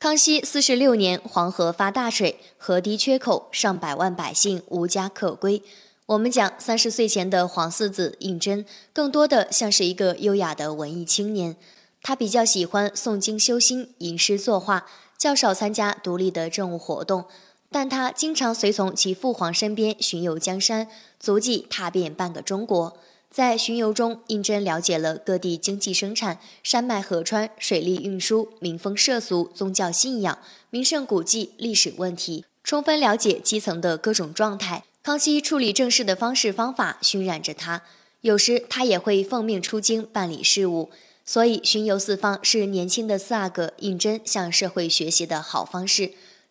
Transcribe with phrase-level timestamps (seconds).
[0.00, 5.62] 康熙四十六年，黄河发大水，河堤缺口，上百万百姓无家可归。
[6.06, 11.54] 我们讲三十岁前的皇四子胤禛，更多的像是一个优雅的文艺青年。
[12.00, 14.86] 他比较喜欢诵经修心、吟诗作画，
[15.18, 17.26] 较少参加独立的政务活动。
[17.70, 20.88] 但他经常随从其父皇身边巡游江山，
[21.18, 22.96] 足迹踏遍半个中国。
[23.30, 30.36] 在巡游中，胤禛了解了各地经济生产、山脉河川、水利运输、民风社俗、宗教信仰、
[30.70, 34.82] 名胜古迹、历史问题，充分了解基层的各种状态。
[35.04, 37.82] 康熙处理政事的方式方法熏染着他，
[38.22, 40.90] 有时他也会奉命出京办理事务。
[41.24, 46.10] 所以，巡游四方是年轻的四阿哥胤禛向社会学习的好方式。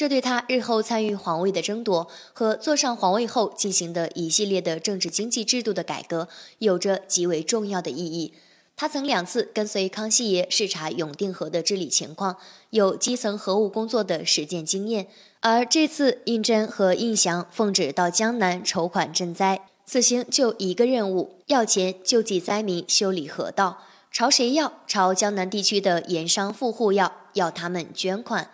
[0.00, 6.26] 这对他日后参与皇位的争夺和坐上皇位后进行的一系列的政治经济制度的改革
[6.60, 8.32] 有着极为重要的意义。
[8.74, 12.38] 他曾两次跟随康熙爷视察永定河的治理情况，
[12.70, 15.06] 有基层河务工作的实践经验。
[15.40, 23.82] 而这次胤禛和胤祥奉旨到江南筹款赈灾，此行就一个任务：要钱救济灾民、修理河道。
[24.10, 24.72] 朝谁要？
[24.86, 28.50] 朝江南地区的盐商富户要，要他们捐款。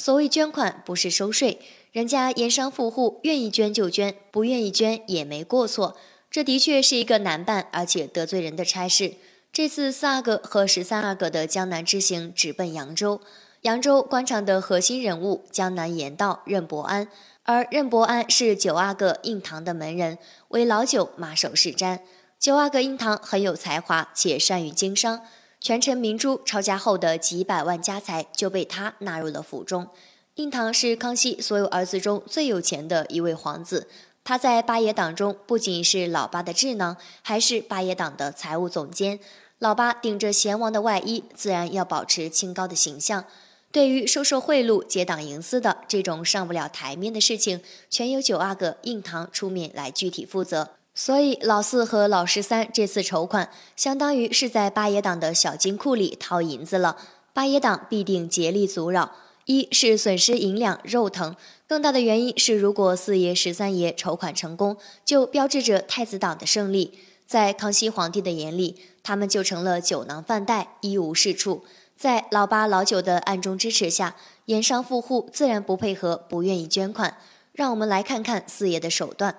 [0.00, 1.60] 所谓捐款不是收税，
[1.92, 5.94] 人家盐商富户愿意捐就捐，不愿意捐也没过错。
[6.30, 9.12] 这的确是一个难办而且得罪人的差事。
[9.52, 13.20] 这次四阿哥和十三阿哥的江南之行直奔扬州，
[13.60, 17.06] 扬州官场的核心人物江南盐道任伯安，
[17.42, 20.16] 而任伯安是九阿哥胤堂的门人，
[20.48, 21.98] 为老九马首是瞻。
[22.38, 25.20] 九阿哥胤堂很有才华且善于经商。
[25.60, 29.88] 权臣明珠抄家后的几百万家财就被他纳入了府中。
[30.36, 33.86] 胤堂是康熙所有儿子中最有钱的一位皇子，
[34.24, 39.20] 他在八爷党中不仅是老八的智囊，还是八爷党的财务总监。
[39.58, 43.26] 老八顶着贤王的外衣，自然要保持清高的形象。
[43.70, 50.70] 对于收受贿赂、结党营私的这种上不了台面的事情，全由九阿哥胤堂出面来具体负责。
[50.94, 56.96] 所以，老四和老十三这次筹款，相当于是在八爷党的小金库里掏银子了。
[57.32, 59.12] 八爷党必定竭力阻扰，
[59.46, 66.98] 一是损失银两肉疼，更大的原因是，如果四爷、十三爷筹款成功，就标志着太子党的胜利。
[67.24, 71.64] 在康熙皇帝的眼里，他们就成了酒囊饭袋，一无是处。
[71.96, 74.16] 在老八、老九的暗中支持下，
[74.46, 77.16] 盐商富户自然不配合，不愿意捐款。
[77.52, 79.36] 让我们来看看四爷的手段。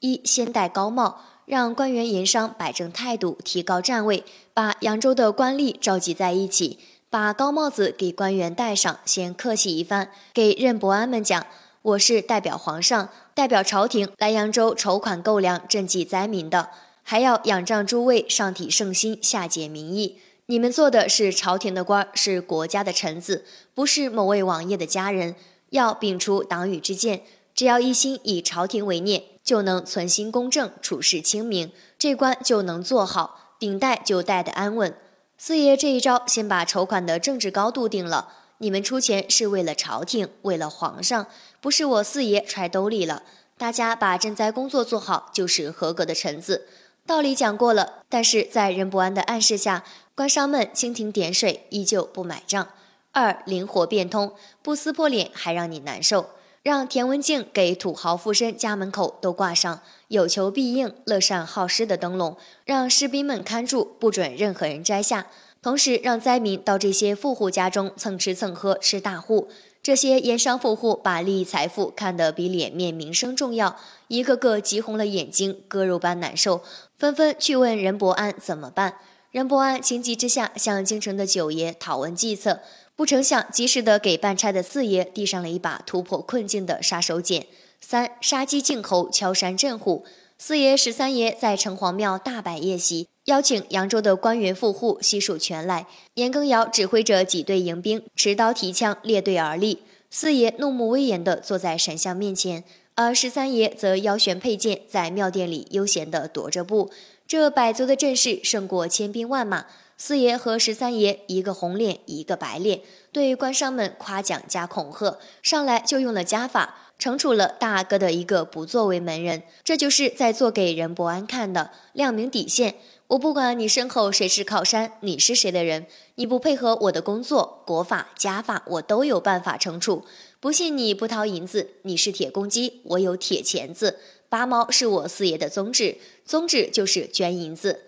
[0.00, 6.78] 一先戴高帽，让官员盐商摆正态度，提高站位，把扬州的官吏召集在一起，
[7.08, 11.46] 把高帽子给官员戴上，先客气一番，给任伯安们讲
[11.82, 16.70] ：“我是代表皇上，代表朝廷来扬州筹款购粮，赈济灾民的，
[17.02, 20.18] 还要仰仗诸位上体圣心，下解民意。
[20.46, 23.44] 你们做的是朝廷的官，是国家的臣子，
[23.74, 25.34] 不是某位王爷的家人，
[25.70, 27.22] 要摒除党羽之见，
[27.54, 34.96] 只要一心以朝廷为念。”就能存心公正，处事清明，这关就能做好，顶戴就戴得安稳。
[35.36, 38.32] 四爷这一招，先把筹款的政治高度定了。
[38.58, 41.26] 你们出钱是为了朝廷，为了皇上，
[41.60, 43.22] 不是我四爷揣兜里了。
[43.58, 46.66] 大家把赈灾工作做好，就是合格的臣子。
[47.06, 49.84] 道理讲过了，但是在任不安的暗示下，
[50.14, 52.68] 官商们蜻蜓点水，依旧不买账。
[53.12, 56.30] 二灵活变通，不撕破脸，还让你难受。
[56.64, 65.26] 让田文镜给土豪富绅家门口都挂上有求必应、乐善好施的灯笼，让士兵们看住，不准任何人摘下。
[65.60, 69.48] 同时，让灾民到这些富户家中蹭吃蹭喝，吃大户。
[69.82, 73.76] 这些盐商富户把利益财富看得比脸面名声重要，
[74.08, 76.62] 一个个急红了眼睛，割肉般难受，
[76.96, 78.94] 纷纷去问任伯安怎么办。
[79.30, 82.60] 任伯安情急之下向京城的九爷讨问计策。
[82.96, 87.46] 不成想，及时的给办差的四爷递上了一把突破困境的杀手锏。
[87.80, 90.04] 三杀鸡儆猴，敲山震虎。
[90.38, 95.86] 四爷、十三爷在城隍庙大摆夜席，邀请扬州的官员富户悉数全来。
[96.14, 99.82] 严羹尧指挥着几队迎兵，持刀提枪，列队而立。
[100.10, 102.62] 四爷怒目威严地坐在神像面前，
[102.94, 106.90] 而十三爷则腰悬佩剑，在庙殿里悠闲地踱着步。
[107.26, 109.66] 这百足的阵势胜过千兵万马。
[109.96, 112.80] 四爷和十三爷，一个红脸，一个白脸，
[113.12, 119.44] 对官商们夸奖加恐吓，上来就用了家法，惩处了大哥的一个不作为门人。
[119.62, 122.74] 这就是在做给任伯安看的，亮明底线。
[123.08, 125.86] 我不管你身后谁是靠山，你是谁的人，
[126.16, 130.04] 你不配合我的工作，国法家法我都有办法惩处。
[130.40, 133.98] 不信你不掏银子，你是铁公鸡，我有铁钳子。
[134.28, 137.84] 拔毛是我四爷的宗旨，宗旨就是捐银子。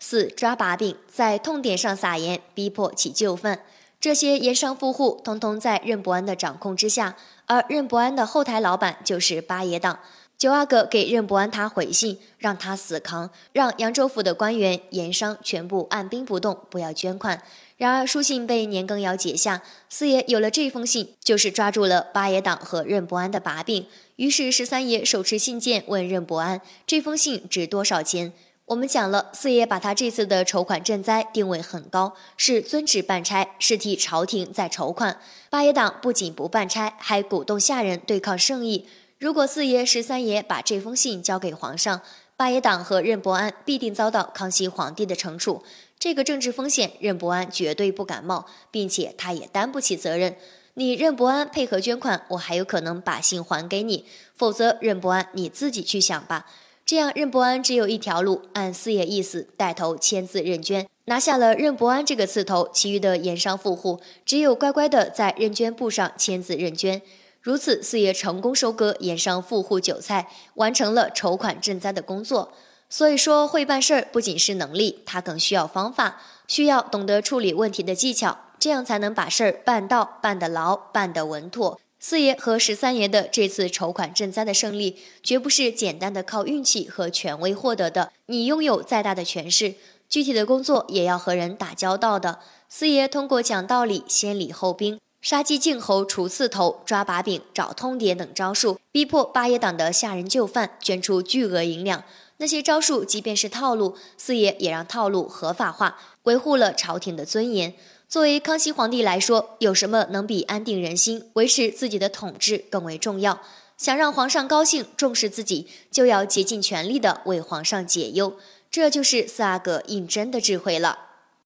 [0.00, 3.60] 四抓把柄，在痛点上撒盐，逼迫其就范。
[4.00, 7.16] 这些盐商富户通通在任伯安的掌控之下，
[7.46, 9.98] 而任伯安的后台老板就是八爷党。
[10.38, 17.42] 九阿哥给任伯安他回信，让他死扛，让扬州府的官员、盐商全部按兵不动，不要捐款。
[17.76, 23.88] 然而书信被年羹尧解下，四爷有了这封信，就是抓住了八爷党和任伯安的把柄。
[24.14, 28.32] 于是十三爷手持信件问任伯安：“这封信值多少钱？”
[28.68, 35.18] 我们讲了，四爷把他这次的筹款赈灾定位很高，是遵旨办差，是替朝廷在筹款。
[35.48, 38.86] 八爷党不仅不办差，还鼓动下人对抗圣意。
[39.18, 42.02] 如果四爷、十三爷把这封信交给皇上，
[42.36, 45.64] 八爷党和任伯安必定遭到康熙皇帝的惩处。
[45.98, 50.36] 这个政治风险，任伯安绝对不敢冒，并且他也担不起责任。
[50.74, 54.04] 你任伯安配合捐款，我还有可能把信还给你；
[54.36, 56.44] 否则，任伯安你自己去想吧。
[56.88, 67.02] 这样，任伯安只有一条路，按四爷意思带头签字认捐，拿下了任伯安这个刺头，其余的盐商富户只有乖乖的在认捐簿上签字认捐。
[67.42, 72.54] 如此，四爷成功收割盐商富户韭菜，完成了筹款赈灾的工作。
[72.88, 81.78] 所以说，会办事儿不仅是能力，他更需要方法，需要懂得处理问题的技巧，这样才能把事儿办到、办得牢、办得稳妥。
[82.00, 88.12] 四爷和十三爷的这次筹款赈灾的胜利，绝不是简单的靠运气和权威获得的。
[88.26, 89.74] 你拥有再大的权势，
[90.08, 92.38] 具体的工作也要和人打交道的。
[92.68, 95.00] 四爷通过讲道理、先礼后兵。
[95.20, 102.04] 杀鸡儆猴、除刺头、抓把柄、找通牒等招数，逼迫八爷党的下人就范，捐出巨额银两。
[102.36, 107.74] 那些招数即便是套路，四爷也让套路合法化，维护了朝廷的尊严。
[108.08, 113.42] 作为康熙皇帝来说，有什么能比安定人心、维持自己的统治更为重要？
[113.76, 118.38] 想让皇上高兴、重视自己，就要竭尽全力的为皇上解忧。
[118.70, 121.07] 这就是四阿哥胤禛的智慧了。